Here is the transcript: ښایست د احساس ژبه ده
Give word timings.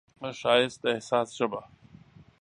ښایست 0.39 0.79
د 0.81 0.85
احساس 0.95 1.27
ژبه 1.37 1.59
ده 1.63 1.67